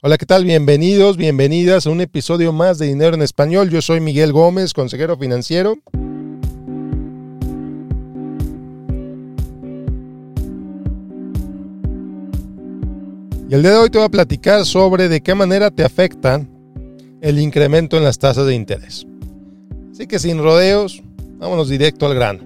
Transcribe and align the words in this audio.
Hola, 0.00 0.16
¿qué 0.16 0.26
tal? 0.26 0.44
Bienvenidos, 0.44 1.16
bienvenidas 1.16 1.84
a 1.84 1.90
un 1.90 2.00
episodio 2.00 2.52
más 2.52 2.78
de 2.78 2.86
Dinero 2.86 3.16
en 3.16 3.22
Español. 3.22 3.68
Yo 3.68 3.82
soy 3.82 3.98
Miguel 3.98 4.32
Gómez, 4.32 4.72
consejero 4.72 5.18
financiero. 5.18 5.74
Y 13.50 13.54
el 13.54 13.62
día 13.62 13.72
de 13.72 13.76
hoy 13.78 13.90
te 13.90 13.98
voy 13.98 14.06
a 14.06 14.08
platicar 14.08 14.64
sobre 14.64 15.08
de 15.08 15.20
qué 15.20 15.34
manera 15.34 15.72
te 15.72 15.82
afecta 15.82 16.46
el 17.20 17.40
incremento 17.40 17.96
en 17.96 18.04
las 18.04 18.20
tasas 18.20 18.46
de 18.46 18.54
interés. 18.54 19.04
Así 19.90 20.06
que 20.06 20.20
sin 20.20 20.38
rodeos, 20.38 21.02
vámonos 21.38 21.68
directo 21.68 22.06
al 22.06 22.14
grano. 22.14 22.44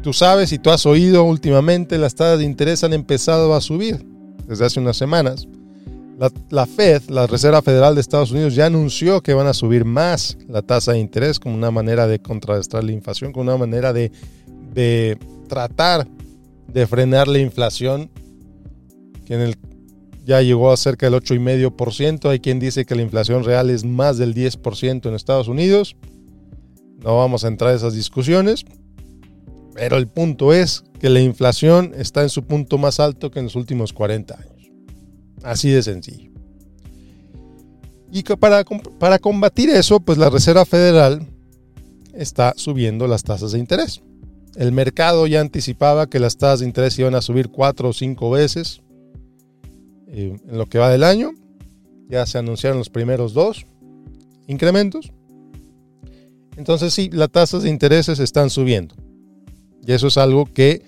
Tú 0.00 0.12
sabes 0.12 0.52
y 0.52 0.60
tú 0.60 0.70
has 0.70 0.86
oído 0.86 1.24
últimamente, 1.24 1.98
las 1.98 2.14
tasas 2.14 2.38
de 2.38 2.44
interés 2.44 2.84
han 2.84 2.92
empezado 2.92 3.52
a 3.52 3.60
subir 3.60 4.06
desde 4.46 4.66
hace 4.66 4.78
unas 4.78 4.96
semanas. 4.96 5.48
La, 6.50 6.66
Fed, 6.66 7.04
la 7.08 7.26
Reserva 7.26 7.62
Federal 7.62 7.94
de 7.94 8.02
Estados 8.02 8.30
Unidos, 8.30 8.54
ya 8.54 8.66
anunció 8.66 9.22
que 9.22 9.32
van 9.32 9.46
a 9.46 9.54
subir 9.54 9.86
más 9.86 10.36
la 10.48 10.60
tasa 10.60 10.92
de 10.92 10.98
interés 10.98 11.40
como 11.40 11.54
una 11.54 11.70
manera 11.70 12.06
de 12.06 12.18
contrarrestar 12.18 12.84
la 12.84 12.92
inflación, 12.92 13.32
como 13.32 13.44
una 13.44 13.56
manera 13.56 13.94
de, 13.94 14.12
de 14.74 15.16
tratar 15.48 16.06
de 16.68 16.86
frenar 16.86 17.26
la 17.26 17.38
inflación, 17.38 18.10
que 19.24 19.32
en 19.32 19.40
el, 19.40 19.56
ya 20.26 20.42
llegó 20.42 20.70
a 20.70 20.76
cerca 20.76 21.08
del 21.08 21.14
8,5%. 21.20 22.28
Hay 22.28 22.40
quien 22.40 22.58
dice 22.58 22.84
que 22.84 22.94
la 22.94 23.00
inflación 23.00 23.42
real 23.42 23.70
es 23.70 23.86
más 23.86 24.18
del 24.18 24.34
10% 24.34 25.08
en 25.08 25.14
Estados 25.14 25.48
Unidos. 25.48 25.96
No 27.02 27.16
vamos 27.16 27.44
a 27.44 27.48
entrar 27.48 27.70
en 27.70 27.78
esas 27.78 27.94
discusiones, 27.94 28.66
pero 29.74 29.96
el 29.96 30.06
punto 30.06 30.52
es 30.52 30.84
que 31.00 31.08
la 31.08 31.20
inflación 31.20 31.92
está 31.96 32.20
en 32.20 32.28
su 32.28 32.42
punto 32.42 32.76
más 32.76 33.00
alto 33.00 33.30
que 33.30 33.38
en 33.38 33.46
los 33.46 33.56
últimos 33.56 33.94
40 33.94 34.34
años. 34.34 34.59
Así 35.42 35.70
de 35.70 35.82
sencillo. 35.82 36.30
Y 38.12 38.22
para, 38.22 38.64
para 38.98 39.18
combatir 39.18 39.70
eso, 39.70 40.00
pues 40.00 40.18
la 40.18 40.30
Reserva 40.30 40.64
Federal 40.64 41.26
está 42.12 42.54
subiendo 42.56 43.06
las 43.06 43.22
tasas 43.22 43.52
de 43.52 43.58
interés. 43.58 44.02
El 44.56 44.72
mercado 44.72 45.26
ya 45.26 45.40
anticipaba 45.40 46.08
que 46.08 46.18
las 46.18 46.36
tasas 46.36 46.60
de 46.60 46.66
interés 46.66 46.98
iban 46.98 47.14
a 47.14 47.22
subir 47.22 47.50
cuatro 47.50 47.90
o 47.90 47.92
cinco 47.92 48.30
veces 48.30 48.82
eh, 50.08 50.36
en 50.48 50.58
lo 50.58 50.66
que 50.66 50.78
va 50.78 50.90
del 50.90 51.04
año. 51.04 51.30
Ya 52.08 52.26
se 52.26 52.38
anunciaron 52.38 52.78
los 52.78 52.90
primeros 52.90 53.32
dos 53.32 53.64
incrementos. 54.48 55.12
Entonces 56.56 56.92
sí, 56.92 57.08
las 57.12 57.30
tasas 57.30 57.62
de 57.62 57.70
intereses 57.70 58.18
están 58.18 58.50
subiendo. 58.50 58.96
Y 59.86 59.92
eso 59.92 60.08
es 60.08 60.18
algo 60.18 60.46
que 60.46 60.82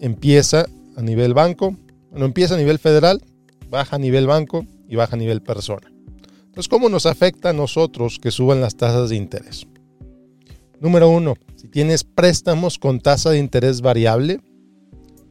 empieza 0.00 0.66
a 0.96 1.02
nivel 1.02 1.32
banco, 1.32 1.76
no 2.12 2.24
empieza 2.26 2.54
a 2.54 2.58
nivel 2.58 2.78
federal, 2.78 3.22
baja 3.74 3.98
nivel 3.98 4.26
banco 4.26 4.64
y 4.88 4.94
baja 4.94 5.16
nivel 5.16 5.42
persona. 5.42 5.90
Entonces, 6.46 6.68
¿cómo 6.68 6.88
nos 6.88 7.06
afecta 7.06 7.50
a 7.50 7.52
nosotros 7.52 8.20
que 8.20 8.30
suban 8.30 8.60
las 8.60 8.76
tasas 8.76 9.10
de 9.10 9.16
interés? 9.16 9.66
Número 10.80 11.08
uno, 11.08 11.34
si 11.56 11.66
tienes 11.66 12.04
préstamos 12.04 12.78
con 12.78 13.00
tasa 13.00 13.30
de 13.30 13.38
interés 13.38 13.80
variable, 13.80 14.40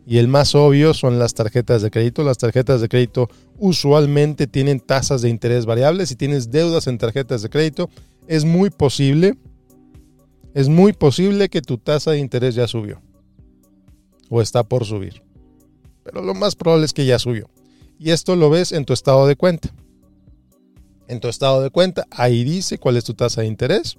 y 0.06 0.18
el 0.18 0.28
más 0.28 0.54
obvio 0.54 0.94
son 0.94 1.18
las 1.18 1.34
tarjetas 1.34 1.82
de 1.82 1.90
crédito. 1.90 2.24
Las 2.24 2.38
tarjetas 2.38 2.82
de 2.82 2.90
crédito 2.90 3.30
usualmente 3.58 4.48
tienen 4.48 4.82
tasas 4.82 5.22
de 5.22 5.30
interés 5.30 5.66
variables. 5.66 6.10
Si 6.10 6.18
tienes 6.18 6.52
deudas 6.52 6.88
en 6.88 6.98
tarjetas 6.98 7.42
de 7.42 7.50
crédito, 7.50 7.90
es 8.28 8.44
muy 8.44 8.70
posible, 8.70 9.38
es 10.54 10.68
muy 10.68 10.92
posible 10.92 11.48
que 11.48 11.62
tu 11.62 11.78
tasa 11.78 12.12
de 12.12 12.20
interés 12.20 12.54
ya 12.54 12.68
subió 12.68 13.02
o 14.30 14.42
está 14.42 14.64
por 14.64 14.84
subir. 14.84 15.24
Pero 16.04 16.22
lo 16.22 16.34
más 16.34 16.56
probable 16.56 16.86
es 16.86 16.92
que 16.92 17.06
ya 17.06 17.18
subió. 17.18 17.50
Y 18.00 18.12
esto 18.12 18.36
lo 18.36 18.50
ves 18.50 18.72
en 18.72 18.86
tu 18.86 18.94
estado 18.94 19.28
de 19.28 19.36
cuenta. 19.36 19.70
En 21.08 21.20
tu 21.20 21.28
estado 21.28 21.62
de 21.62 21.70
cuenta, 21.70 22.06
ahí 22.12 22.44
dice 22.44 22.78
cuál 22.78 22.98
es 22.98 23.04
tu 23.04 23.14
tasa 23.14 23.42
de 23.42 23.48
interés. 23.48 23.98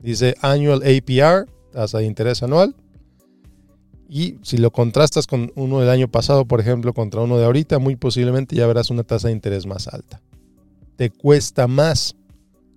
Dice 0.00 0.34
annual 0.40 0.82
APR, 0.82 1.50
tasa 1.72 1.98
de 1.98 2.06
interés 2.06 2.42
anual. 2.42 2.74
Y 4.08 4.38
si 4.42 4.58
lo 4.58 4.70
contrastas 4.70 5.26
con 5.26 5.50
uno 5.56 5.80
del 5.80 5.88
año 5.88 6.08
pasado, 6.08 6.44
por 6.44 6.60
ejemplo, 6.60 6.92
contra 6.92 7.22
uno 7.22 7.38
de 7.38 7.44
ahorita, 7.44 7.78
muy 7.78 7.96
posiblemente 7.96 8.54
ya 8.54 8.66
verás 8.66 8.90
una 8.90 9.02
tasa 9.02 9.28
de 9.28 9.34
interés 9.34 9.66
más 9.66 9.88
alta. 9.88 10.20
Te 10.96 11.10
cuesta 11.10 11.66
más 11.66 12.14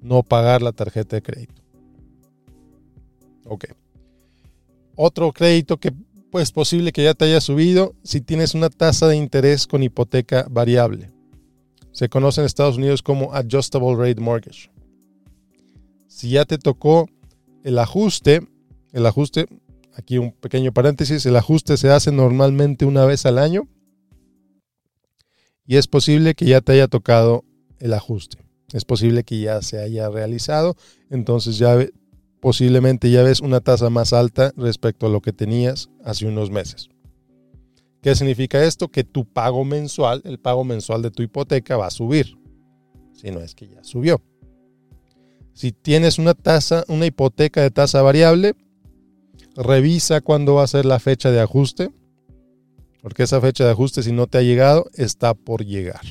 no 0.01 0.23
pagar 0.23 0.61
la 0.61 0.71
tarjeta 0.71 1.15
de 1.17 1.21
crédito. 1.21 1.61
Ok. 3.45 3.65
Otro 4.95 5.31
crédito 5.31 5.77
que 5.77 5.93
es 6.33 6.51
posible 6.51 6.91
que 6.91 7.03
ya 7.03 7.13
te 7.13 7.25
haya 7.25 7.41
subido 7.41 7.95
si 8.03 8.21
tienes 8.21 8.53
una 8.53 8.69
tasa 8.69 9.07
de 9.07 9.15
interés 9.15 9.67
con 9.67 9.83
hipoteca 9.83 10.47
variable. 10.49 11.11
Se 11.91 12.09
conoce 12.09 12.41
en 12.41 12.45
Estados 12.45 12.77
Unidos 12.77 13.01
como 13.01 13.33
Adjustable 13.33 13.95
Rate 13.95 14.21
Mortgage. 14.21 14.69
Si 16.07 16.31
ya 16.31 16.45
te 16.45 16.57
tocó 16.57 17.09
el 17.63 17.79
ajuste, 17.79 18.47
el 18.91 19.05
ajuste, 19.05 19.47
aquí 19.93 20.17
un 20.17 20.31
pequeño 20.31 20.71
paréntesis, 20.71 21.25
el 21.25 21.35
ajuste 21.35 21.77
se 21.77 21.89
hace 21.89 22.11
normalmente 22.11 22.85
una 22.85 23.05
vez 23.05 23.25
al 23.25 23.37
año 23.39 23.67
y 25.65 25.77
es 25.77 25.87
posible 25.87 26.35
que 26.35 26.45
ya 26.45 26.61
te 26.61 26.73
haya 26.73 26.87
tocado 26.87 27.43
el 27.79 27.93
ajuste. 27.93 28.37
Es 28.73 28.85
posible 28.85 29.23
que 29.23 29.39
ya 29.39 29.61
se 29.61 29.79
haya 29.79 30.09
realizado, 30.09 30.75
entonces 31.09 31.57
ya 31.57 31.77
posiblemente 32.47 33.11
ya 33.11 33.23
ves 33.23 33.41
una 33.41 33.59
tasa 33.59 33.89
más 33.89 34.13
alta 34.13 34.53
respecto 34.55 35.05
a 35.05 35.09
lo 35.09 35.19
que 35.19 35.33
tenías 35.33 35.89
hace 36.01 36.25
unos 36.25 36.49
meses. 36.49 36.87
¿Qué 38.01 38.15
significa 38.15 38.63
esto? 38.63 38.87
Que 38.87 39.03
tu 39.03 39.25
pago 39.25 39.65
mensual, 39.65 40.21
el 40.23 40.39
pago 40.39 40.63
mensual 40.63 41.01
de 41.01 41.11
tu 41.11 41.23
hipoteca 41.23 41.75
va 41.75 41.87
a 41.87 41.91
subir, 41.91 42.37
si 43.11 43.31
no 43.31 43.41
es 43.41 43.53
que 43.53 43.67
ya 43.67 43.83
subió. 43.83 44.21
Si 45.51 45.73
tienes 45.73 46.19
una 46.19 46.35
tasa, 46.35 46.85
una 46.87 47.05
hipoteca 47.05 47.61
de 47.61 47.69
tasa 47.69 48.01
variable, 48.01 48.55
revisa 49.57 50.21
cuándo 50.21 50.53
va 50.53 50.63
a 50.63 50.67
ser 50.67 50.85
la 50.85 50.99
fecha 50.99 51.31
de 51.31 51.41
ajuste, 51.41 51.89
porque 53.01 53.23
esa 53.23 53.41
fecha 53.41 53.65
de 53.65 53.71
ajuste 53.71 54.03
si 54.03 54.13
no 54.13 54.27
te 54.27 54.37
ha 54.37 54.41
llegado 54.41 54.89
está 54.93 55.33
por 55.33 55.65
llegar 55.65 56.05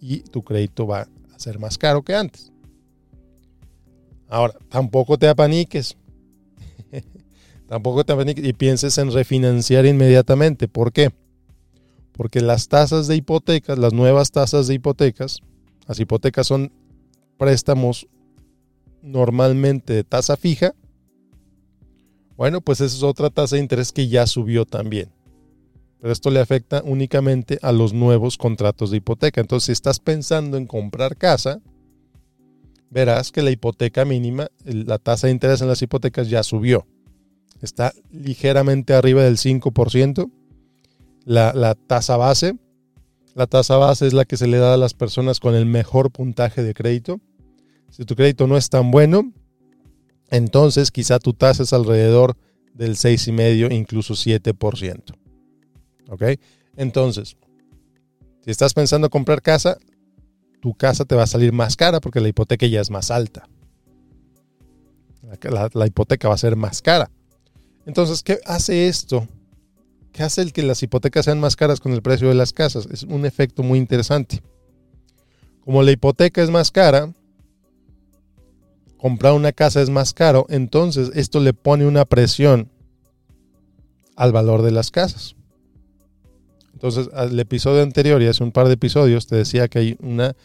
y 0.00 0.20
tu 0.20 0.42
crédito 0.42 0.86
va 0.86 1.00
a 1.02 1.38
ser 1.38 1.58
más 1.58 1.76
caro 1.76 2.02
que 2.02 2.14
antes. 2.14 2.53
Ahora, 4.28 4.54
tampoco 4.68 5.18
te 5.18 5.28
apaniques. 5.28 5.96
tampoco 7.68 8.04
te 8.04 8.12
apaniques 8.12 8.44
y 8.44 8.52
pienses 8.52 8.98
en 8.98 9.12
refinanciar 9.12 9.86
inmediatamente. 9.86 10.68
¿Por 10.68 10.92
qué? 10.92 11.12
Porque 12.12 12.40
las 12.40 12.68
tasas 12.68 13.06
de 13.08 13.16
hipotecas, 13.16 13.78
las 13.78 13.92
nuevas 13.92 14.30
tasas 14.30 14.66
de 14.66 14.74
hipotecas, 14.74 15.40
las 15.86 15.98
hipotecas 15.98 16.46
son 16.46 16.72
préstamos 17.36 18.06
normalmente 19.02 19.92
de 19.92 20.04
tasa 20.04 20.36
fija. 20.36 20.74
Bueno, 22.36 22.60
pues 22.60 22.80
esa 22.80 22.96
es 22.96 23.02
otra 23.02 23.30
tasa 23.30 23.56
de 23.56 23.62
interés 23.62 23.92
que 23.92 24.08
ya 24.08 24.26
subió 24.26 24.64
también. 24.64 25.10
Pero 26.00 26.12
esto 26.12 26.30
le 26.30 26.40
afecta 26.40 26.82
únicamente 26.84 27.58
a 27.62 27.72
los 27.72 27.92
nuevos 27.92 28.36
contratos 28.36 28.90
de 28.90 28.98
hipoteca. 28.98 29.40
Entonces, 29.40 29.66
si 29.66 29.72
estás 29.72 30.00
pensando 30.00 30.56
en 30.56 30.66
comprar 30.66 31.16
casa, 31.16 31.60
verás 32.94 33.32
que 33.32 33.42
la 33.42 33.50
hipoteca 33.50 34.04
mínima, 34.04 34.48
la 34.64 34.98
tasa 34.98 35.26
de 35.26 35.32
interés 35.32 35.60
en 35.60 35.66
las 35.66 35.82
hipotecas 35.82 36.30
ya 36.30 36.44
subió. 36.44 36.86
Está 37.60 37.92
ligeramente 38.12 38.94
arriba 38.94 39.24
del 39.24 39.36
5%. 39.36 40.30
La, 41.24 41.74
tasa 41.74 42.16
base, 42.16 42.54
la 43.34 43.48
tasa 43.48 43.78
base 43.78 44.06
es 44.06 44.12
la 44.12 44.24
que 44.24 44.36
se 44.36 44.46
le 44.46 44.58
da 44.58 44.74
a 44.74 44.76
las 44.76 44.94
personas 44.94 45.40
con 45.40 45.56
el 45.56 45.66
mejor 45.66 46.12
puntaje 46.12 46.62
de 46.62 46.72
crédito. 46.72 47.20
Si 47.90 48.04
tu 48.04 48.14
crédito 48.14 48.46
no 48.46 48.56
es 48.56 48.68
tan 48.70 48.92
bueno, 48.92 49.32
entonces 50.30 50.92
quizá 50.92 51.18
tu 51.18 51.32
tasa 51.32 51.64
es 51.64 51.72
alrededor 51.72 52.36
del 52.74 52.94
6,5, 52.94 53.72
incluso 53.74 54.14
7%. 54.14 55.02
¿Ok? 56.10 56.22
Entonces, 56.76 57.36
si 58.44 58.50
estás 58.50 58.72
pensando 58.72 59.10
comprar 59.10 59.42
casa, 59.42 59.78
tu 60.64 60.72
casa 60.72 61.04
te 61.04 61.14
va 61.14 61.24
a 61.24 61.26
salir 61.26 61.52
más 61.52 61.76
cara 61.76 62.00
porque 62.00 62.22
la 62.22 62.28
hipoteca 62.28 62.66
ya 62.66 62.80
es 62.80 62.90
más 62.90 63.10
alta. 63.10 63.46
La, 65.74 65.86
hipoteca 65.86 66.26
va 66.26 66.34
a 66.34 66.38
ser 66.38 66.56
más 66.56 66.80
cara. 66.80 67.10
Entonces, 67.84 68.22
¿qué 68.22 68.40
hace 68.46 68.88
esto? 68.88 69.28
¿Qué 70.10 70.22
hace 70.22 70.40
el 70.40 70.54
que 70.54 70.62
las 70.62 70.82
hipotecas 70.82 71.26
sean 71.26 71.38
más 71.38 71.54
caras 71.54 71.80
con 71.80 71.92
el 71.92 72.00
precio 72.00 72.28
de 72.28 72.34
las 72.34 72.54
casas? 72.54 72.88
Es 72.90 73.02
un 73.02 73.26
efecto 73.26 73.62
muy 73.62 73.78
interesante. 73.78 74.42
Como 75.62 75.82
la 75.82 75.90
hipoteca 75.90 76.42
es 76.42 76.48
más 76.48 76.70
cara, 76.70 77.12
comprar 78.96 79.34
una 79.34 79.52
casa 79.52 79.82
es 79.82 79.90
más 79.90 80.14
caro, 80.14 80.46
entonces 80.48 81.10
esto 81.14 81.40
le 81.40 81.52
pone 81.52 81.84
una 81.86 82.06
presión 82.06 82.70
al 84.16 84.32
valor 84.32 84.62
de 84.62 84.70
las 84.70 84.90
casas. 84.90 85.36
Entonces, 86.74 87.08
al 87.14 87.38
episodio 87.38 87.82
anterior 87.82 88.20
y 88.20 88.26
hace 88.26 88.42
un 88.44 88.52
par 88.52 88.66
de 88.66 88.74
episodios 88.74 89.26
te 89.26 89.36
decía 89.36 89.68
que 89.68 89.78
hay 89.78 89.96
una 90.00 90.36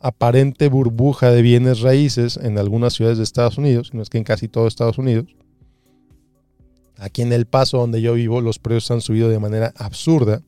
aparente 0.00 0.68
burbuja 0.68 1.30
de 1.30 1.40
bienes 1.40 1.80
raíces 1.80 2.36
en 2.36 2.58
algunas 2.58 2.94
ciudades 2.94 3.18
de 3.18 3.24
Estados 3.24 3.58
Unidos, 3.58 3.94
no 3.94 4.02
es 4.02 4.10
que 4.10 4.18
en 4.18 4.24
casi 4.24 4.48
todo 4.48 4.66
Estados 4.66 4.98
Unidos. 4.98 5.34
Aquí 6.96 7.22
en 7.22 7.32
El 7.32 7.46
Paso, 7.46 7.78
donde 7.78 8.02
yo 8.02 8.14
vivo, 8.14 8.40
los 8.40 8.58
precios 8.58 8.90
han 8.90 9.00
subido 9.00 9.28
de 9.28 9.38
manera 9.38 9.72
absurda. 9.76 10.42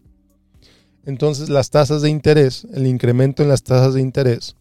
Entonces 1.07 1.49
las 1.49 1.71
tasas 1.71 2.03
de 2.03 2.11
interés, 2.11 2.67
el 2.75 2.87
incremento 2.87 3.43
en 3.43 3.49
las 3.49 3.63
tasas 3.63 3.95
de 3.95 4.01
interés, 4.01 4.57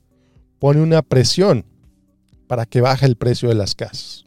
pone 0.60 0.82
una 0.82 1.02
presión 1.02 1.66
para 2.48 2.68
que 2.68 2.82
baje 2.82 3.08
el 3.08 3.16
precio 3.16 3.50
de 3.50 3.56
las 3.56 3.74
casas. 3.74 4.26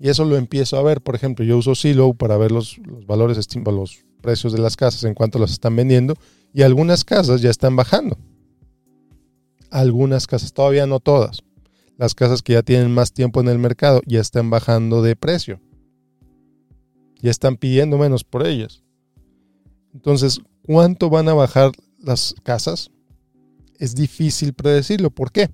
Y 0.00 0.10
eso 0.10 0.24
lo 0.24 0.36
empiezo 0.36 0.78
a 0.78 0.82
ver, 0.82 1.00
por 1.00 1.16
ejemplo, 1.16 1.44
yo 1.44 1.58
uso 1.58 1.74
Silo 1.74 2.14
para 2.14 2.36
ver 2.36 2.52
los, 2.52 2.78
los 2.78 3.04
valores, 3.04 3.36
los 3.56 4.04
precios 4.18 4.52
de 4.52 4.58
las 4.58 4.76
casas 4.76 5.04
en 5.04 5.14
cuanto 5.14 5.38
las 5.38 5.52
están 5.52 5.76
vendiendo 5.76 6.14
y 6.52 6.62
algunas 6.62 7.04
casas 7.04 7.40
ya 7.40 7.50
están 7.50 7.76
bajando. 7.76 8.18
Algunas 9.70 10.26
casas, 10.26 10.52
todavía 10.52 10.86
no 10.86 11.00
todas. 11.00 11.42
Las 11.96 12.14
casas 12.14 12.42
que 12.42 12.54
ya 12.54 12.62
tienen 12.62 12.92
más 12.92 13.12
tiempo 13.12 13.40
en 13.40 13.48
el 13.48 13.58
mercado 13.58 14.00
ya 14.06 14.20
están 14.20 14.50
bajando 14.50 15.02
de 15.02 15.16
precio. 15.16 15.60
Ya 17.20 17.30
están 17.30 17.56
pidiendo 17.56 17.98
menos 17.98 18.24
por 18.24 18.46
ellas. 18.46 18.82
Entonces, 19.92 20.40
¿cuánto 20.62 21.10
van 21.10 21.28
a 21.28 21.34
bajar 21.34 21.72
las 21.98 22.34
casas? 22.44 22.90
Es 23.78 23.94
difícil 23.94 24.54
predecirlo. 24.54 25.10
¿Por 25.10 25.32
qué? 25.32 25.50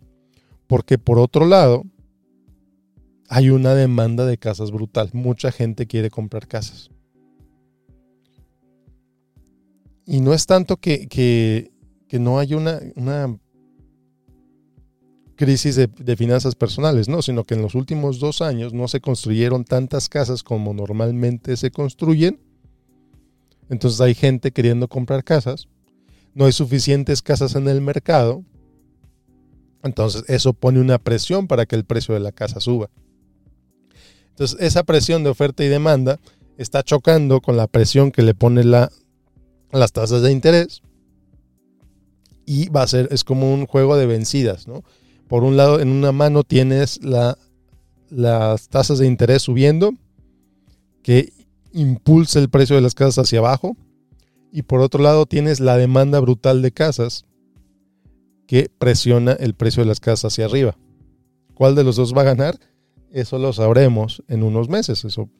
Porque 0.66 0.98
por 0.98 1.18
otro 1.18 1.46
lado, 1.46 1.84
hay 3.28 3.50
una 3.50 3.74
demanda 3.74 4.26
de 4.26 4.38
casas 4.38 4.70
brutal. 4.70 5.10
Mucha 5.12 5.50
gente 5.50 5.86
quiere 5.86 6.10
comprar 6.10 6.46
casas. 6.46 6.90
Y 10.06 10.20
no 10.20 10.34
es 10.34 10.46
tanto 10.46 10.76
que, 10.76 11.08
que, 11.08 11.70
no 12.18 12.38
haya 12.38 12.56
una, 12.56 12.80
una 12.94 13.36
crisis 15.34 15.74
de, 15.74 15.88
de, 15.88 16.16
finanzas 16.16 16.54
personales, 16.54 17.08
no, 17.08 17.22
sino 17.22 17.42
que 17.42 17.54
en 17.54 17.62
los 17.62 17.74
últimos 17.74 18.20
dos 18.20 18.40
años 18.40 18.72
no 18.72 18.86
se 18.86 19.00
construyeron 19.00 19.64
tantas 19.64 20.08
casas 20.08 20.44
como 20.44 20.74
normalmente 20.74 21.56
se 21.56 21.72
construyen. 21.72 22.38
Entonces 23.68 24.00
hay 24.00 24.14
gente 24.14 24.52
queriendo 24.52 24.88
comprar 24.88 25.24
casas. 25.24 25.68
No 26.34 26.44
hay 26.44 26.52
suficientes 26.52 27.22
casas 27.22 27.56
en 27.56 27.66
el 27.68 27.80
mercado. 27.80 28.44
Entonces 29.82 30.24
eso 30.28 30.52
pone 30.52 30.80
una 30.80 30.98
presión 30.98 31.46
para 31.46 31.66
que 31.66 31.76
el 31.76 31.84
precio 31.84 32.14
de 32.14 32.20
la 32.20 32.32
casa 32.32 32.60
suba. 32.60 32.90
Entonces 34.30 34.58
esa 34.60 34.82
presión 34.82 35.22
de 35.24 35.30
oferta 35.30 35.64
y 35.64 35.68
demanda 35.68 36.18
está 36.58 36.82
chocando 36.82 37.40
con 37.40 37.56
la 37.56 37.66
presión 37.66 38.10
que 38.10 38.22
le 38.22 38.34
pone 38.34 38.64
la 38.64 38.90
las 39.78 39.92
tasas 39.92 40.22
de 40.22 40.32
interés 40.32 40.82
y 42.46 42.68
va 42.68 42.82
a 42.82 42.86
ser, 42.86 43.08
es 43.10 43.24
como 43.24 43.52
un 43.52 43.66
juego 43.66 43.96
de 43.96 44.06
vencidas, 44.06 44.66
¿no? 44.66 44.84
Por 45.28 45.44
un 45.44 45.56
lado, 45.56 45.80
en 45.80 45.88
una 45.88 46.12
mano 46.12 46.42
tienes 46.42 47.02
la, 47.02 47.38
las 48.10 48.68
tasas 48.68 48.98
de 48.98 49.06
interés 49.06 49.42
subiendo, 49.42 49.92
que 51.02 51.32
impulsa 51.72 52.38
el 52.38 52.50
precio 52.50 52.76
de 52.76 52.82
las 52.82 52.94
casas 52.94 53.26
hacia 53.26 53.38
abajo, 53.38 53.76
y 54.52 54.62
por 54.62 54.80
otro 54.80 55.02
lado 55.02 55.26
tienes 55.26 55.60
la 55.60 55.76
demanda 55.76 56.20
brutal 56.20 56.62
de 56.62 56.72
casas, 56.72 57.24
que 58.46 58.70
presiona 58.78 59.32
el 59.32 59.54
precio 59.54 59.82
de 59.82 59.88
las 59.88 60.00
casas 60.00 60.32
hacia 60.32 60.44
arriba. 60.44 60.76
¿Cuál 61.54 61.74
de 61.74 61.84
los 61.84 61.96
dos 61.96 62.14
va 62.14 62.20
a 62.20 62.24
ganar? 62.24 62.58
Eso 63.10 63.38
lo 63.38 63.52
sabremos 63.52 64.22
en 64.28 64.42
unos 64.42 64.68
meses, 64.68 65.04
eso 65.04 65.30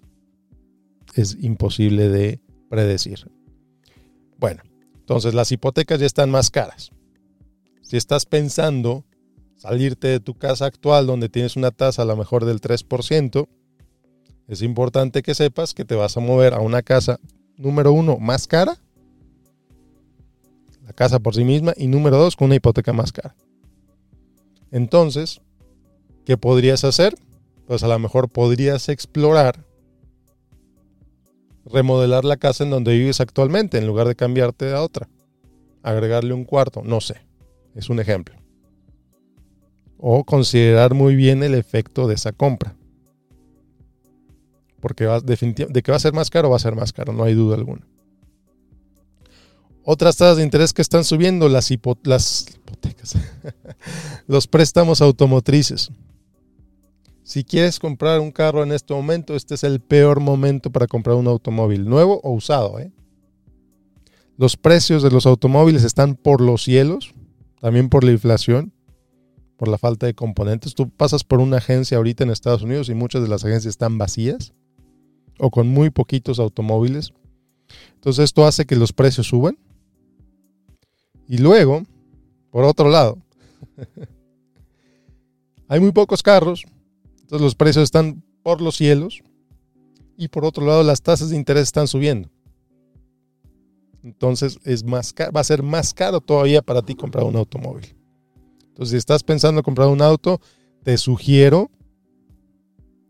es 1.15 1.37
imposible 1.41 2.09
de 2.09 2.41
predecir. 2.71 3.31
Bueno, 4.39 4.63
entonces 4.95 5.35
las 5.35 5.53
hipotecas 5.53 6.01
ya 6.01 6.07
están 6.07 6.31
más 6.31 6.51
caras. 6.51 6.91
Si 7.83 7.97
estás 7.97 8.27
pensando 8.27 9.05
salirte 9.57 10.09
de 10.09 10.21
tu 10.21 10.35
casa 10.35 10.67
actual 10.67 11.07
donde 11.07 11.29
tienes 11.29 11.57
una 11.57 11.71
tasa 11.71 12.03
a 12.03 12.05
lo 12.05 12.17
mejor 12.17 12.45
del 12.45 12.61
3%, 12.61 13.49
es 14.49 14.63
importante 14.63 15.23
que 15.23 15.35
sepas 15.35 15.75
que 15.75 15.85
te 15.85 15.95
vas 15.95 16.17
a 16.17 16.21
mover 16.21 16.55
a 16.55 16.61
una 16.61 16.83
casa, 16.83 17.19
número 17.57 17.93
uno, 17.93 18.19
más 18.19 18.47
cara, 18.47 18.77
la 20.83 20.93
casa 20.93 21.19
por 21.19 21.35
sí 21.35 21.45
misma, 21.45 21.73
y 21.77 21.87
número 21.87 22.19
dos, 22.19 22.37
con 22.37 22.47
una 22.47 22.57
hipoteca 22.57 22.93
más 22.93 23.13
cara. 23.13 23.35
Entonces, 24.71 25.41
¿qué 26.27 26.37
podrías 26.37 26.85
hacer? 26.85 27.17
Pues 27.67 27.83
a 27.83 27.89
lo 27.89 27.99
mejor 27.99 28.29
podrías 28.29 28.91
explorar 28.91 29.65
remodelar 31.67 32.25
la 32.25 32.37
casa 32.37 32.65
en 32.65 32.71
donde 32.71 32.93
vives 32.93 33.21
actualmente 33.21 33.79
en 33.79 33.87
lugar 33.87 34.07
de 34.09 34.15
cambiarte 34.15 34.73
a 34.73 34.83
otra. 34.83 35.09
Agregarle 35.83 36.35
un 36.35 36.45
cuarto, 36.45 36.83
no 36.85 37.01
sé. 37.01 37.17
Es 37.75 37.91
un 37.91 38.01
ejemplo. 38.01 38.37
O 39.99 40.25
considerar 40.25 40.95
muy 40.95 41.15
bien 41.17 41.43
el 41.43 41.55
efecto 41.55 42.07
de 42.07 42.15
esa 42.15 42.33
compra. 42.33 42.77
Porque 44.81 45.07
va, 45.07 45.21
de 45.21 45.83
que 45.83 45.91
va 45.91 45.97
a 45.97 46.01
ser 46.01 46.13
más 46.13 46.31
caro, 46.31 46.51
va 46.51 46.57
a 46.57 46.61
ser 46.61 46.75
más 46.75 46.93
caro, 46.93 47.13
no 47.13 47.25
hay 47.25 47.35
duda 47.35 47.57
alguna. 47.57 47.87
Otras 49.83 50.17
tasas 50.17 50.39
de 50.39 50.43
interés 50.43 50.73
que 50.73 50.83
están 50.83 51.05
subiendo, 51.05 51.49
las, 51.49 51.71
las 52.05 52.47
hipotecas, 52.51 53.17
los 54.27 54.47
préstamos 54.47 55.03
automotrices. 55.03 55.91
Si 57.25 57.43
quieres 57.43 57.81
comprar 57.81 58.21
un 58.21 58.31
carro 58.31 58.63
en 58.63 58.71
este 58.71 58.93
momento, 58.93 59.35
este 59.35 59.55
es 59.55 59.65
el 59.65 59.81
peor 59.81 60.21
momento 60.21 60.71
para 60.71 60.87
comprar 60.87 61.17
un 61.17 61.27
automóvil, 61.27 61.89
nuevo 61.89 62.21
o 62.23 62.33
usado. 62.33 62.79
¿eh? 62.79 62.93
Los 64.37 64.59
precios 64.59 65.03
de 65.03 65.11
los 65.11 65.25
automóviles 65.25 65.85
están 65.85 66.17
por 66.17 66.43
los 66.43 66.63
cielos, 66.63 67.15
también 67.61 67.89
por 67.89 68.05
la 68.05 68.13
inflación, 68.13 68.75
por 69.57 69.69
la 69.69 69.79
falta 69.79 70.05
de 70.05 70.13
componentes. 70.13 70.75
Tú 70.75 70.91
pasas 70.91 71.25
por 71.25 71.41
una 71.41 71.57
agencia 71.57 71.97
ahorita 71.97 72.25
en 72.25 72.31
Estados 72.31 72.61
Unidos 72.61 72.91
y 72.91 72.95
muchas 72.95 73.23
de 73.23 73.29
las 73.29 73.43
agencias 73.43 73.73
están 73.73 73.97
vacías 73.97 74.53
o 75.39 75.51
con 75.51 75.67
muy 75.67 75.89
poquitos 75.89 76.39
automóviles. 76.39 77.15
Entonces 77.95 78.25
esto 78.25 78.47
hace 78.47 78.67
que 78.67 78.77
los 78.77 78.93
precios 78.93 79.29
suban. 79.29 79.57
Y 81.27 81.39
luego, 81.39 81.85
por 82.51 82.65
otro 82.65 82.91
lado, 82.91 83.17
hay 85.69 85.81
muy 85.81 85.93
pocos 85.93 86.23
carros 86.23 86.67
los 87.41 87.55
precios 87.55 87.85
están 87.85 88.23
por 88.43 88.61
los 88.61 88.77
cielos 88.77 89.23
y 90.17 90.29
por 90.29 90.45
otro 90.45 90.67
lado 90.67 90.83
las 90.83 91.03
tasas 91.03 91.31
de 91.31 91.37
interés 91.37 91.65
están 91.65 91.89
subiendo. 91.89 92.31
Entonces 94.03 94.59
es 94.65 94.85
más 94.85 95.15
va 95.15 95.41
a 95.41 95.45
ser 95.45 95.63
más 95.63 95.95
caro 95.95 96.21
todavía 96.21 96.63
para 96.63 96.83
ti 96.83 96.95
comprar 96.95 97.25
un 97.25 97.37
automóvil. 97.37 97.97
Entonces 98.69 98.91
si 98.91 98.97
estás 98.97 99.23
pensando 99.23 99.61
en 99.61 99.65
comprar 99.65 99.89
un 99.89 100.03
auto, 100.03 100.41
te 100.83 100.99
sugiero 100.99 101.71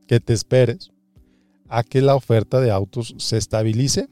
que 0.06 0.20
te 0.20 0.32
esperes 0.32 0.90
a 1.68 1.82
que 1.82 2.00
la 2.00 2.14
oferta 2.14 2.60
de 2.60 2.70
autos 2.70 3.14
se 3.18 3.36
estabilice, 3.36 4.08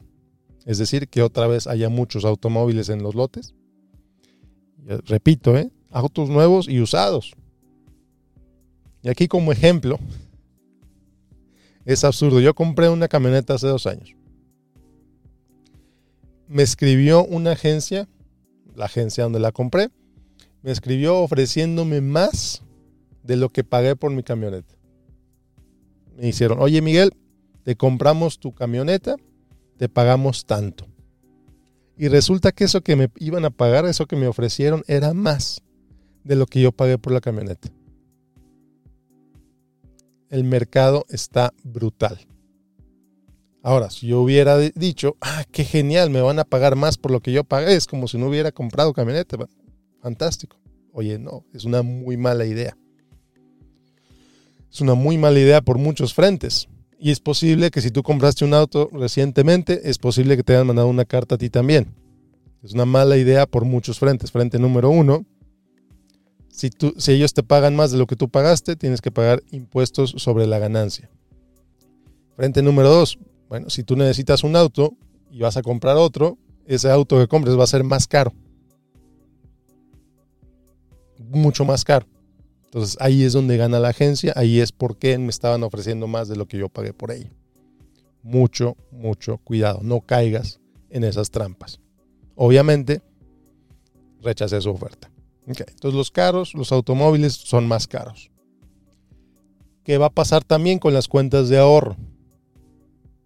es 0.65 0.77
decir, 0.77 1.07
que 1.07 1.21
otra 1.21 1.47
vez 1.47 1.67
haya 1.67 1.89
muchos 1.89 2.25
automóviles 2.25 2.89
en 2.89 3.03
los 3.03 3.15
lotes. 3.15 3.53
Repito, 5.05 5.55
¿eh? 5.55 5.71
autos 5.91 6.29
nuevos 6.29 6.67
y 6.67 6.81
usados. 6.81 7.33
Y 9.03 9.09
aquí 9.09 9.27
como 9.27 9.51
ejemplo, 9.51 9.99
es 11.85 12.03
absurdo. 12.05 12.39
Yo 12.39 12.55
compré 12.55 12.89
una 12.89 13.09
camioneta 13.09 13.53
hace 13.53 13.67
dos 13.67 13.85
años. 13.85 14.15
Me 16.47 16.63
escribió 16.63 17.25
una 17.25 17.51
agencia, 17.51 18.07
la 18.75 18.85
agencia 18.85 19.25
donde 19.25 19.39
la 19.39 19.51
compré, 19.51 19.89
me 20.61 20.71
escribió 20.71 21.19
ofreciéndome 21.19 21.99
más 21.99 22.63
de 23.23 23.35
lo 23.35 23.49
que 23.49 23.65
pagué 23.65 23.95
por 23.97 24.11
mi 24.11 24.23
camioneta. 24.23 24.73
Me 26.15 26.29
hicieron, 26.29 26.59
oye 26.61 26.81
Miguel, 26.81 27.11
te 27.63 27.75
compramos 27.75 28.39
tu 28.39 28.53
camioneta, 28.53 29.17
te 29.77 29.89
pagamos 29.89 30.45
tanto. 30.45 30.87
Y 31.97 32.07
resulta 32.07 32.51
que 32.51 32.63
eso 32.63 32.81
que 32.81 32.95
me 32.95 33.09
iban 33.17 33.43
a 33.43 33.49
pagar, 33.49 33.85
eso 33.85 34.05
que 34.05 34.15
me 34.15 34.27
ofrecieron, 34.27 34.83
era 34.87 35.13
más 35.13 35.61
de 36.23 36.35
lo 36.35 36.45
que 36.45 36.61
yo 36.61 36.71
pagué 36.71 36.97
por 36.97 37.11
la 37.11 37.19
camioneta 37.19 37.69
el 40.33 40.43
mercado 40.43 41.05
está 41.09 41.53
brutal. 41.63 42.17
Ahora, 43.61 43.91
si 43.91 44.07
yo 44.07 44.19
hubiera 44.19 44.57
dicho, 44.57 45.15
ah, 45.21 45.43
qué 45.51 45.63
genial, 45.63 46.09
me 46.09 46.21
van 46.21 46.39
a 46.39 46.43
pagar 46.43 46.75
más 46.75 46.97
por 46.97 47.11
lo 47.11 47.19
que 47.19 47.31
yo 47.31 47.43
pagué, 47.43 47.75
es 47.75 47.85
como 47.85 48.07
si 48.07 48.17
no 48.17 48.29
hubiera 48.29 48.51
comprado 48.51 48.93
camioneta. 48.93 49.37
Fantástico. 50.01 50.57
Oye, 50.91 51.19
no, 51.19 51.45
es 51.53 51.65
una 51.65 51.83
muy 51.83 52.17
mala 52.17 52.45
idea. 52.45 52.75
Es 54.71 54.81
una 54.81 54.95
muy 54.95 55.19
mala 55.19 55.39
idea 55.39 55.61
por 55.61 55.77
muchos 55.77 56.15
frentes. 56.15 56.67
Y 56.97 57.11
es 57.11 57.19
posible 57.19 57.69
que 57.69 57.81
si 57.81 57.91
tú 57.91 58.01
compraste 58.01 58.43
un 58.43 58.55
auto 58.55 58.89
recientemente, 58.91 59.87
es 59.87 59.99
posible 59.99 60.35
que 60.35 60.41
te 60.41 60.53
hayan 60.53 60.65
mandado 60.65 60.87
una 60.87 61.05
carta 61.05 61.35
a 61.35 61.37
ti 61.37 61.51
también. 61.51 61.93
Es 62.63 62.73
una 62.73 62.85
mala 62.85 63.17
idea 63.17 63.45
por 63.45 63.65
muchos 63.65 63.99
frentes. 63.99 64.31
Frente 64.31 64.57
número 64.57 64.89
uno, 64.89 65.27
si, 66.53 66.69
si 66.97 67.11
ellos 67.11 67.33
te 67.33 67.41
pagan 67.41 67.75
más 67.75 67.91
de 67.91 67.97
lo 67.97 68.05
que 68.05 68.15
tú 68.15 68.29
pagaste, 68.29 68.75
tienes 68.75 69.01
que 69.01 69.11
pagar 69.11 69.41
impuestos 69.49 70.11
sobre 70.17 70.45
la 70.45 70.59
ganancia. 70.59 71.09
Frente 72.35 72.61
número 72.61 72.89
dos, 72.89 73.17
bueno, 73.49 73.71
si 73.71 73.83
tú 73.83 73.95
necesitas 73.95 74.43
un 74.43 74.55
auto 74.55 74.95
y 75.31 75.39
vas 75.39 75.57
a 75.57 75.63
comprar 75.63 75.97
otro, 75.97 76.37
ese 76.67 76.91
auto 76.91 77.17
que 77.17 77.27
compres 77.27 77.57
va 77.57 77.63
a 77.63 77.67
ser 77.67 77.83
más 77.83 78.07
caro. 78.07 78.33
Mucho 81.17 81.65
más 81.65 81.83
caro. 81.83 82.05
Entonces 82.65 82.97
ahí 82.99 83.23
es 83.23 83.33
donde 83.33 83.57
gana 83.57 83.79
la 83.79 83.89
agencia, 83.89 84.31
ahí 84.35 84.59
es 84.59 84.71
porque 84.71 85.17
me 85.17 85.29
estaban 85.29 85.63
ofreciendo 85.63 86.07
más 86.07 86.27
de 86.27 86.35
lo 86.35 86.47
que 86.47 86.59
yo 86.59 86.69
pagué 86.69 86.93
por 86.93 87.11
ello. 87.11 87.31
Mucho, 88.21 88.77
mucho 88.91 89.39
cuidado, 89.39 89.79
no 89.81 90.01
caigas 90.01 90.59
en 90.91 91.03
esas 91.03 91.31
trampas. 91.31 91.79
obviamente 92.35 93.01
rechacé 94.21 94.61
su 94.61 94.69
oferta. 94.69 95.12
Entonces 95.45 95.93
los 95.93 96.11
caros, 96.11 96.53
los 96.53 96.71
automóviles 96.71 97.33
son 97.33 97.67
más 97.67 97.87
caros. 97.87 98.31
¿Qué 99.83 99.97
va 99.97 100.07
a 100.07 100.13
pasar 100.13 100.43
también 100.43 100.79
con 100.79 100.93
las 100.93 101.07
cuentas 101.07 101.49
de 101.49 101.57
ahorro? 101.57 101.97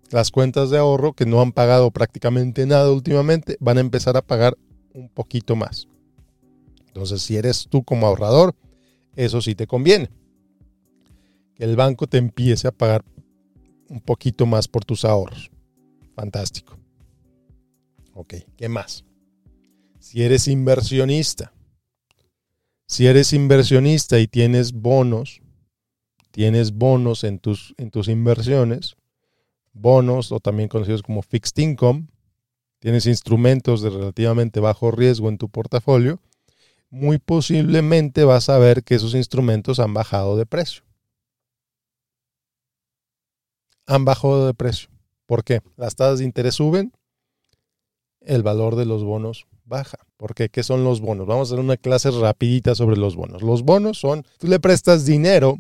Las 0.10 0.32
cuentas 0.32 0.70
de 0.70 0.78
ahorro 0.78 1.14
que 1.14 1.26
no 1.26 1.42
han 1.42 1.52
pagado 1.52 1.92
prácticamente 1.92 2.66
nada 2.66 2.92
últimamente 2.92 3.58
van 3.60 3.78
a 3.78 3.82
empezar 3.82 4.18
a 4.18 4.22
pagar 4.22 4.58
un 4.94 5.10
poquito 5.10 5.56
más. 5.56 5.88
Entonces, 6.88 7.22
si 7.22 7.36
eres 7.36 7.68
tú 7.70 7.84
como 7.84 8.08
ahorrador, 8.08 8.56
eso 9.16 9.42
sí 9.42 9.54
te 9.54 9.68
conviene. 9.68 10.10
Que 11.56 11.66
el 11.66 11.76
banco 11.76 12.08
te 12.08 12.18
empiece 12.18 12.68
a 12.68 12.72
pagar 12.72 13.04
un 13.90 14.00
poquito 14.02 14.46
más 14.46 14.68
por 14.68 14.84
tus 14.84 15.06
ahorros. 15.06 15.52
Fantástico. 16.16 16.78
Ok, 18.14 18.36
¿qué 18.56 18.70
más? 18.70 19.04
Si 20.00 20.24
eres 20.24 20.48
inversionista, 20.48 21.54
si 22.88 23.06
eres 23.06 23.34
inversionista 23.34 24.20
y 24.20 24.28
tienes 24.28 24.72
bonos, 24.72 25.42
tienes 26.32 26.72
bonos 26.72 27.24
en 27.26 27.40
tus, 27.40 27.76
en 27.78 27.92
tus 27.92 28.08
inversiones, 28.08 28.96
bonos 29.74 30.32
o 30.32 30.40
también 30.40 30.70
conocidos 30.70 31.04
como 31.04 31.22
fixed 31.22 31.62
income, 31.62 32.08
tienes 32.80 33.06
instrumentos 33.06 33.82
de 33.82 33.90
relativamente 33.90 34.62
bajo 34.62 34.92
riesgo 34.92 35.28
en 35.28 35.38
tu 35.38 35.50
portafolio, 35.50 36.20
muy 36.90 37.18
posiblemente 37.18 38.24
vas 38.24 38.48
a 38.48 38.58
ver 38.58 38.84
que 38.84 38.96
esos 38.96 39.14
instrumentos 39.14 39.80
han 39.80 39.94
bajado 39.94 40.38
de 40.38 40.46
precio. 40.46 40.84
Han 43.86 44.06
bajado 44.06 44.48
de 44.48 44.54
precio. 44.54 44.90
¿Por 45.26 45.44
qué? 45.44 45.62
Las 45.76 45.96
tasas 45.96 46.20
de 46.20 46.26
interés 46.26 46.56
suben, 46.56 46.94
el 48.22 48.44
valor 48.44 48.78
de 48.78 48.86
los 48.86 49.04
bonos 49.04 49.46
baja. 49.68 49.98
¿Por 50.18 50.34
qué? 50.34 50.50
¿Qué 50.50 50.64
son 50.64 50.84
los 50.84 51.02
bonos? 51.02 51.28
Vamos 51.28 51.50
a 51.50 51.54
hacer 51.54 51.64
una 51.64 51.78
clase 51.78 52.10
rapidita 52.12 52.76
sobre 52.76 52.98
los 52.98 53.16
bonos. 53.16 53.42
Los 53.42 53.64
bonos 53.64 54.00
son, 54.00 54.26
tú 54.40 54.48
le 54.48 54.60
prestas 54.60 55.06
dinero 55.06 55.60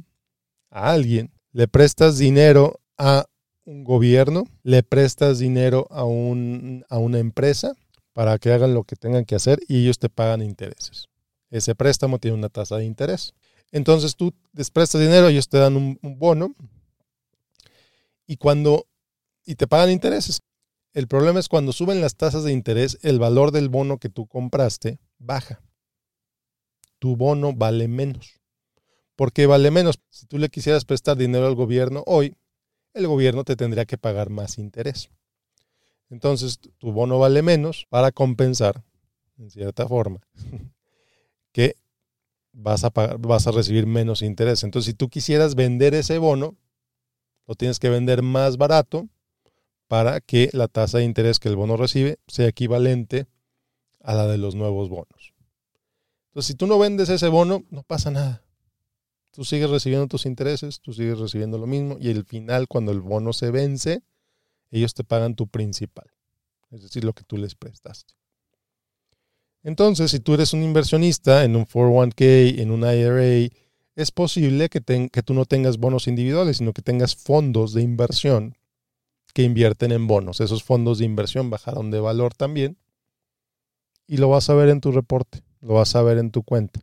a 0.70 0.92
alguien, 0.92 1.32
le 1.52 1.68
prestas 1.68 2.18
dinero 2.18 2.80
a 2.98 3.26
un 3.66 3.84
gobierno, 3.84 4.46
le 4.64 4.82
prestas 4.84 5.40
dinero 5.40 5.88
a, 5.90 6.06
un, 6.06 6.86
a 6.90 6.98
una 6.98 7.20
empresa 7.20 7.74
para 8.14 8.38
que 8.40 8.52
hagan 8.52 8.74
lo 8.74 8.84
que 8.84 8.96
tengan 8.96 9.26
que 9.26 9.36
hacer 9.36 9.60
y 9.68 9.84
ellos 9.84 10.00
te 10.00 10.10
pagan 10.10 10.42
intereses. 10.42 11.10
Ese 11.50 11.76
préstamo 11.76 12.18
tiene 12.18 12.38
una 12.38 12.50
tasa 12.50 12.78
de 12.78 12.86
interés. 12.86 13.34
Entonces 13.72 14.16
tú 14.16 14.34
les 14.54 14.72
prestas 14.72 15.02
dinero, 15.02 15.28
ellos 15.28 15.50
te 15.50 15.58
dan 15.58 15.76
un, 15.76 16.00
un 16.02 16.18
bono 16.18 16.56
y 18.26 18.38
cuando 18.38 18.88
y 19.46 19.56
te 19.56 19.68
pagan 19.68 19.92
intereses. 19.92 20.42
El 20.98 21.08
problema 21.08 21.40
es 21.40 21.48
cuando 21.48 21.74
suben 21.74 22.02
las 22.02 22.16
tasas 22.16 22.44
de 22.44 22.52
interés, 22.52 22.98
el 23.04 23.20
valor 23.20 23.52
del 23.52 23.70
bono 23.70 24.00
que 24.00 24.10
tú 24.10 24.26
compraste 24.26 24.98
baja. 25.20 25.62
Tu 26.98 27.16
bono 27.16 27.54
vale 27.54 27.88
menos. 27.88 28.42
¿Por 29.16 29.32
qué 29.32 29.46
vale 29.46 29.70
menos? 29.70 30.00
Si 30.10 30.26
tú 30.26 30.40
le 30.40 30.50
quisieras 30.50 30.86
prestar 30.86 31.16
dinero 31.16 31.46
al 31.46 31.54
gobierno 31.54 32.04
hoy, 32.08 32.36
el 32.96 33.06
gobierno 33.06 33.44
te 33.44 33.56
tendría 33.56 33.86
que 33.86 34.00
pagar 34.00 34.32
más 34.32 34.58
interés. 34.58 35.12
Entonces, 36.10 36.58
tu 36.80 36.92
bono 36.92 37.20
vale 37.20 37.44
menos 37.44 37.86
para 37.90 38.12
compensar, 38.12 38.84
en 39.38 39.52
cierta 39.52 39.88
forma, 39.88 40.20
que 41.52 41.76
vas 42.54 42.84
a, 42.84 42.90
vas 42.90 43.46
a 43.46 43.52
recibir 43.52 43.86
menos 43.86 44.24
interés. 44.24 44.64
Entonces, 44.64 44.88
si 44.88 44.94
tú 44.96 45.10
quisieras 45.10 45.54
vender 45.54 45.94
ese 45.94 46.18
bono, 46.18 46.56
lo 47.46 47.54
tienes 47.54 47.78
que 47.78 47.92
vender 47.92 48.24
más 48.24 48.58
barato 48.58 49.08
para 49.88 50.20
que 50.22 50.50
la 50.54 50.68
tasa 50.68 51.00
de 51.00 51.06
interés 51.06 51.40
que 51.40 51.50
el 51.50 51.56
bono 51.56 51.78
recibe 51.78 52.20
sea 52.28 52.48
equivalente 52.48 53.28
a 54.02 54.14
la 54.14 54.28
de 54.28 54.38
los 54.38 54.56
nuevos 54.56 54.90
bonos. 54.90 55.34
Entonces, 56.30 56.48
si 56.48 56.56
tú 56.56 56.68
no 56.68 56.78
vendes 56.78 57.10
ese 57.10 57.30
bono, 57.30 57.64
no 57.70 57.84
pasa 57.84 58.12
nada. 58.12 58.44
Tú 59.32 59.44
sigues 59.46 59.70
recibiendo 59.70 60.08
tus 60.08 60.26
intereses, 60.26 60.82
tú 60.82 60.94
sigues 60.94 61.20
recibiendo 61.20 61.58
lo 61.58 61.68
mismo 61.68 61.98
y 62.00 62.12
al 62.12 62.26
final, 62.26 62.68
cuando 62.68 62.92
el 62.92 63.02
bono 63.02 63.34
se 63.34 63.52
vence, 63.52 64.02
ellos 64.72 64.94
te 64.94 65.04
pagan 65.04 65.36
tu 65.36 65.48
principal, 65.48 66.08
es 66.72 66.82
decir, 66.82 67.04
lo 67.04 67.14
que 67.14 67.24
tú 67.24 67.38
les 67.38 67.56
prestaste. 67.56 68.14
Entonces, 69.64 70.12
si 70.12 70.20
tú 70.20 70.34
eres 70.34 70.54
un 70.54 70.64
inversionista 70.64 71.44
en 71.44 71.56
un 71.56 71.66
401k, 71.66 72.60
en 72.60 72.72
un 72.72 72.82
IRA, 72.82 73.50
es 73.96 74.12
posible 74.12 74.70
que, 74.70 74.82
que 75.10 75.24
tú 75.24 75.34
no 75.34 75.46
tengas 75.46 75.78
bonos 75.78 76.08
individuales, 76.08 76.58
sino 76.58 76.74
que 76.74 76.82
tengas 76.82 77.16
fondos 77.16 77.74
de 77.74 77.82
inversión 77.82 78.56
que 79.38 79.44
invierten 79.44 79.92
en 79.92 80.08
bonos. 80.08 80.42
Esos 80.42 80.64
fondos 80.64 80.98
de 80.98 81.06
inversión 81.06 81.52
bajaron 81.52 81.92
de 81.92 82.00
valor 82.00 82.34
también. 82.34 82.76
Y 84.08 84.18
lo 84.18 84.30
vas 84.30 84.50
a 84.50 84.56
ver 84.56 84.68
en 84.70 84.82
tu 84.82 84.92
reporte, 84.92 85.44
lo 85.62 85.76
vas 85.76 85.96
a 85.96 86.02
ver 86.02 86.18
en 86.18 86.32
tu 86.32 86.42
cuenta. 86.42 86.80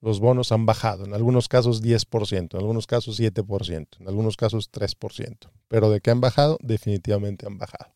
Los 0.00 0.18
bonos 0.18 0.50
han 0.50 0.64
bajado, 0.64 1.04
en 1.04 1.12
algunos 1.12 1.46
casos 1.46 1.82
10%, 1.82 2.54
en 2.54 2.58
algunos 2.58 2.86
casos 2.86 3.20
7%, 3.20 4.00
en 4.00 4.08
algunos 4.08 4.38
casos 4.38 4.72
3%. 4.72 5.50
Pero 5.68 5.90
de 5.90 6.00
qué 6.00 6.10
han 6.10 6.22
bajado, 6.22 6.56
definitivamente 6.62 7.46
han 7.46 7.58
bajado. 7.58 7.92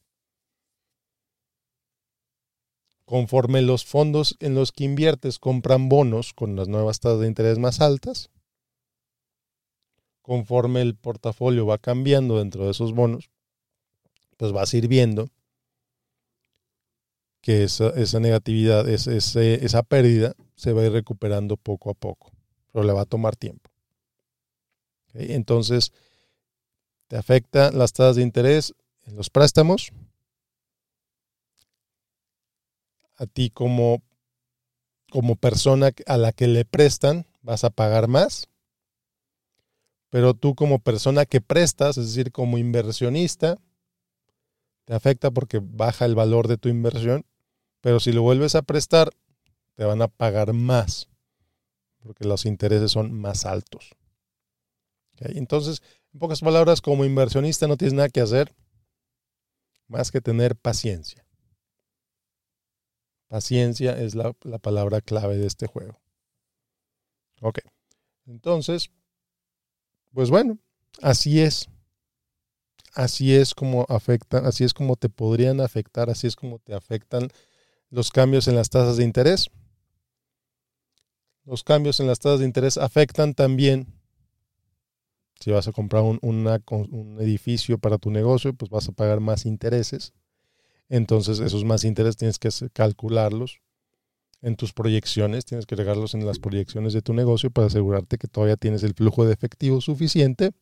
Conforme 3.06 3.62
los 3.62 3.86
fondos 3.86 4.36
en 4.40 4.54
los 4.54 4.70
que 4.70 4.84
inviertes 4.84 5.38
compran 5.38 5.88
bonos 5.88 6.34
con 6.34 6.56
las 6.56 6.68
nuevas 6.68 7.00
tasas 7.00 7.20
de 7.20 7.26
interés 7.26 7.58
más 7.58 7.80
altas, 7.80 8.28
conforme 10.24 10.80
el 10.80 10.96
portafolio 10.96 11.66
va 11.66 11.76
cambiando 11.76 12.38
dentro 12.38 12.64
de 12.64 12.70
esos 12.70 12.94
bonos, 12.94 13.28
pues 14.38 14.52
vas 14.52 14.72
a 14.72 14.76
ir 14.78 14.88
viendo 14.88 15.28
que 17.42 17.62
esa, 17.62 17.92
negatividad, 18.20 18.88
esa 18.88 19.82
pérdida 19.82 20.34
se 20.56 20.72
va 20.72 20.80
a 20.80 20.86
ir 20.86 20.92
recuperando 20.92 21.58
poco 21.58 21.90
a 21.90 21.94
poco, 21.94 22.32
pero 22.72 22.86
le 22.86 22.94
va 22.94 23.02
a 23.02 23.04
tomar 23.04 23.36
tiempo. 23.36 23.70
Entonces, 25.12 25.92
te 27.08 27.18
afecta 27.18 27.70
las 27.70 27.92
tasas 27.92 28.16
de 28.16 28.22
interés 28.22 28.74
en 29.04 29.16
los 29.16 29.28
préstamos. 29.28 29.92
A 33.16 33.26
ti 33.26 33.50
como, 33.50 34.02
como 35.10 35.36
persona 35.36 35.90
a 36.06 36.16
la 36.16 36.32
que 36.32 36.48
le 36.48 36.64
prestan, 36.64 37.26
vas 37.42 37.62
a 37.64 37.68
pagar 37.68 38.08
más 38.08 38.48
pero 40.14 40.32
tú 40.32 40.54
como 40.54 40.78
persona 40.78 41.26
que 41.26 41.40
prestas, 41.40 41.98
es 41.98 42.06
decir, 42.06 42.30
como 42.30 42.56
inversionista, 42.56 43.58
te 44.84 44.94
afecta 44.94 45.32
porque 45.32 45.58
baja 45.60 46.04
el 46.04 46.14
valor 46.14 46.46
de 46.46 46.56
tu 46.56 46.68
inversión, 46.68 47.26
pero 47.80 47.98
si 47.98 48.12
lo 48.12 48.22
vuelves 48.22 48.54
a 48.54 48.62
prestar, 48.62 49.10
te 49.74 49.82
van 49.82 50.02
a 50.02 50.06
pagar 50.06 50.52
más, 50.52 51.08
porque 52.04 52.28
los 52.28 52.46
intereses 52.46 52.92
son 52.92 53.12
más 53.12 53.44
altos. 53.44 53.90
Entonces, 55.18 55.82
en 56.12 56.20
pocas 56.20 56.42
palabras, 56.42 56.80
como 56.80 57.04
inversionista 57.04 57.66
no 57.66 57.76
tienes 57.76 57.94
nada 57.94 58.08
que 58.08 58.20
hacer 58.20 58.54
más 59.88 60.12
que 60.12 60.20
tener 60.20 60.54
paciencia. 60.54 61.26
Paciencia 63.26 63.98
es 64.00 64.14
la, 64.14 64.32
la 64.44 64.60
palabra 64.60 65.00
clave 65.00 65.38
de 65.38 65.48
este 65.48 65.66
juego. 65.66 66.00
Ok, 67.40 67.58
entonces 68.26 68.92
pues 70.14 70.30
bueno, 70.30 70.58
así 71.02 71.40
es. 71.40 71.68
Así 72.94 73.34
es 73.34 73.54
como 73.54 73.84
afectan, 73.88 74.46
así 74.46 74.62
es 74.62 74.72
como 74.72 74.94
te 74.94 75.08
podrían 75.08 75.60
afectar, 75.60 76.08
así 76.10 76.28
es 76.28 76.36
como 76.36 76.60
te 76.60 76.74
afectan 76.74 77.28
los 77.90 78.10
cambios 78.12 78.46
en 78.46 78.54
las 78.54 78.70
tasas 78.70 78.96
de 78.96 79.04
interés. 79.04 79.50
Los 81.44 81.64
cambios 81.64 81.98
en 81.98 82.06
las 82.06 82.20
tasas 82.20 82.38
de 82.38 82.46
interés 82.46 82.78
afectan 82.78 83.34
también, 83.34 83.92
si 85.40 85.50
vas 85.50 85.66
a 85.66 85.72
comprar 85.72 86.04
un, 86.04 86.20
un 86.22 87.18
edificio 87.20 87.78
para 87.78 87.98
tu 87.98 88.10
negocio, 88.12 88.54
pues 88.54 88.70
vas 88.70 88.88
a 88.88 88.92
pagar 88.92 89.18
más 89.18 89.44
intereses. 89.44 90.14
Entonces 90.88 91.40
esos 91.40 91.64
más 91.64 91.82
intereses 91.82 92.16
tienes 92.16 92.38
que 92.38 92.50
calcularlos 92.72 93.60
en 94.44 94.56
tus 94.56 94.74
proyecciones, 94.74 95.46
tienes 95.46 95.64
que 95.64 95.74
regarlos 95.74 96.14
en 96.14 96.26
las 96.26 96.38
proyecciones 96.38 96.92
de 96.92 97.00
tu 97.00 97.14
negocio 97.14 97.50
para 97.50 97.68
asegurarte 97.68 98.18
que 98.18 98.28
todavía 98.28 98.56
tienes 98.56 98.82
el 98.82 98.92
flujo 98.92 99.24
de 99.24 99.32
efectivo 99.32 99.80
suficiente 99.80 100.52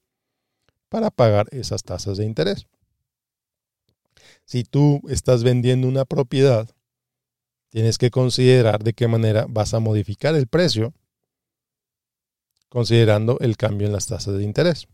para 0.89 1.11
pagar 1.11 1.49
esas 1.51 1.83
tasas 1.83 2.17
de 2.17 2.25
interés. 2.25 2.69
Si 4.45 4.63
tú 4.63 5.01
estás 5.09 5.43
vendiendo 5.43 5.89
una 5.89 6.05
propiedad, 6.05 6.71
tienes 7.71 7.99
que 7.99 8.11
considerar 8.11 8.85
de 8.85 8.93
qué 8.93 9.09
manera 9.09 9.47
vas 9.49 9.75
a 9.75 9.81
modificar 9.81 10.37
el 10.37 10.47
precio 10.47 10.95
considerando 12.69 13.39
el 13.41 13.57
cambio 13.57 13.89
en 13.89 13.93
las 13.93 14.07
tasas 14.07 14.39
de 14.39 14.45
interés. 14.45 14.87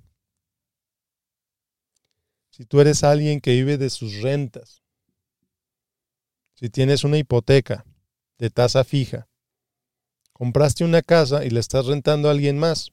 Si 2.51 2.65
tú 2.65 2.81
eres 2.81 3.05
alguien 3.05 3.41
que 3.41 3.53
vive 3.53 3.77
de 3.77 3.91
sus 3.91 4.23
rentas, 4.23 4.83
si 6.55 6.71
tienes 6.71 7.05
una 7.05 7.19
hipoteca, 7.19 7.85
de 8.39 8.51
tasa 8.51 8.85
fija. 8.85 9.29
Compraste 10.33 10.85
una 10.85 11.03
casa 11.03 11.45
y 11.45 11.51
la 11.51 11.61
estás 11.61 11.87
rentando 11.87 12.29
a 12.29 12.31
alguien 12.31 12.59
más. 12.59 12.93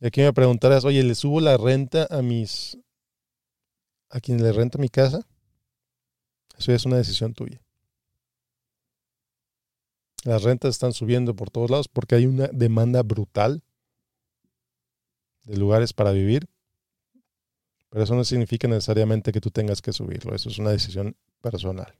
Y 0.00 0.06
aquí 0.06 0.20
me 0.22 0.32
preguntarás, 0.32 0.84
oye, 0.84 1.02
¿le 1.02 1.14
subo 1.14 1.40
la 1.40 1.56
renta 1.56 2.06
a 2.10 2.22
mis... 2.22 2.78
a 4.08 4.20
quien 4.20 4.42
le 4.42 4.52
renta 4.52 4.78
mi 4.78 4.88
casa? 4.88 5.26
Eso 6.56 6.72
es 6.72 6.86
una 6.86 6.96
decisión 6.96 7.34
tuya. 7.34 7.60
Las 10.24 10.42
rentas 10.42 10.70
están 10.70 10.92
subiendo 10.92 11.34
por 11.34 11.50
todos 11.50 11.70
lados 11.70 11.88
porque 11.88 12.14
hay 12.14 12.26
una 12.26 12.48
demanda 12.48 13.02
brutal 13.02 13.62
de 15.44 15.56
lugares 15.56 15.92
para 15.92 16.12
vivir. 16.12 16.46
Pero 17.88 18.04
eso 18.04 18.14
no 18.14 18.24
significa 18.24 18.68
necesariamente 18.68 19.32
que 19.32 19.40
tú 19.40 19.50
tengas 19.50 19.82
que 19.82 19.92
subirlo. 19.92 20.34
Eso 20.34 20.48
es 20.48 20.58
una 20.58 20.70
decisión 20.70 21.16
personal. 21.40 21.94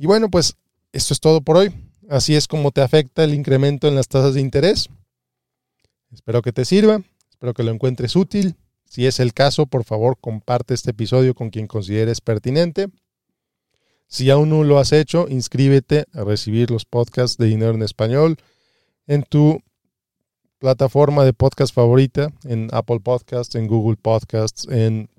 Y 0.00 0.06
bueno, 0.06 0.30
pues 0.30 0.56
esto 0.92 1.12
es 1.12 1.20
todo 1.20 1.42
por 1.42 1.58
hoy. 1.58 1.74
Así 2.08 2.34
es 2.34 2.48
como 2.48 2.70
te 2.70 2.80
afecta 2.80 3.22
el 3.22 3.34
incremento 3.34 3.86
en 3.86 3.94
las 3.94 4.08
tasas 4.08 4.32
de 4.32 4.40
interés. 4.40 4.88
Espero 6.10 6.40
que 6.40 6.54
te 6.54 6.64
sirva, 6.64 7.02
espero 7.28 7.52
que 7.52 7.64
lo 7.64 7.70
encuentres 7.70 8.16
útil. 8.16 8.56
Si 8.86 9.06
es 9.06 9.20
el 9.20 9.34
caso, 9.34 9.66
por 9.66 9.84
favor, 9.84 10.16
comparte 10.18 10.72
este 10.72 10.92
episodio 10.92 11.34
con 11.34 11.50
quien 11.50 11.66
consideres 11.66 12.22
pertinente. 12.22 12.88
Si 14.06 14.30
aún 14.30 14.48
no 14.48 14.64
lo 14.64 14.78
has 14.78 14.92
hecho, 14.92 15.26
inscríbete 15.28 16.06
a 16.14 16.24
recibir 16.24 16.70
los 16.70 16.86
podcasts 16.86 17.36
de 17.36 17.48
Dinero 17.48 17.74
en 17.74 17.82
Español 17.82 18.38
en 19.06 19.22
tu 19.22 19.60
plataforma 20.58 21.26
de 21.26 21.34
podcast 21.34 21.74
favorita, 21.74 22.32
en 22.44 22.70
Apple 22.72 23.00
Podcasts, 23.00 23.54
en 23.54 23.66
Google 23.66 23.98
Podcasts, 24.00 24.66
en 24.70 25.10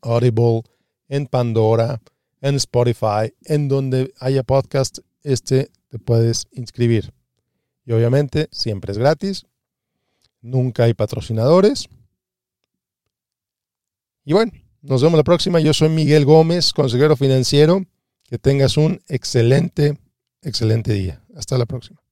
Audible, 0.00 0.62
en 1.08 1.26
Pandora, 1.26 2.00
en 2.48 2.56
Spotify, 2.56 3.34
en 3.44 3.68
donde 3.68 4.12
haya 4.20 4.42
podcast, 4.42 4.98
este 5.22 5.70
te 5.88 5.98
puedes 5.98 6.46
inscribir. 6.52 7.12
Y 7.84 7.92
obviamente 7.92 8.48
siempre 8.50 8.92
es 8.92 8.98
gratis, 8.98 9.46
nunca 10.40 10.84
hay 10.84 10.94
patrocinadores. 10.94 11.88
Y 14.24 14.32
bueno, 14.32 14.52
nos 14.82 15.02
vemos 15.02 15.16
la 15.16 15.24
próxima. 15.24 15.60
Yo 15.60 15.72
soy 15.72 15.88
Miguel 15.88 16.24
Gómez, 16.24 16.72
consejero 16.72 17.16
financiero. 17.16 17.84
Que 18.24 18.38
tengas 18.38 18.76
un 18.76 19.00
excelente, 19.06 19.98
excelente 20.42 20.92
día. 20.92 21.24
Hasta 21.36 21.56
la 21.58 21.66
próxima. 21.66 22.05